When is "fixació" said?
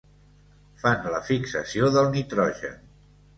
1.27-1.91